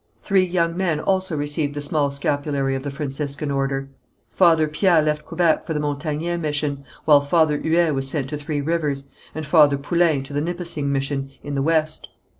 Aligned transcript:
Three 0.23 0.43
young 0.43 0.75
men 0.75 0.99
also 0.99 1.37
received 1.37 1.75
the 1.75 1.79
small 1.79 2.09
scapulary 2.09 2.73
of 2.73 2.81
the 2.81 2.89
Franciscan 2.89 3.51
order. 3.51 3.91
Father 4.31 4.67
Piat 4.67 5.05
left 5.05 5.27
Quebec 5.27 5.67
for 5.67 5.75
the 5.75 5.79
Montagnais 5.79 6.37
mission, 6.37 6.83
while 7.05 7.21
Father 7.21 7.59
Huet 7.59 7.93
was 7.93 8.09
sent 8.09 8.27
to 8.29 8.37
Three 8.39 8.61
Rivers, 8.61 9.09
and 9.35 9.45
Father 9.45 9.77
Poullain 9.77 10.23
to 10.23 10.33
the 10.33 10.41
Nipissing 10.41 10.91
mission 10.91 11.29
in 11.43 11.53
the 11.53 11.61
west. 11.61 12.09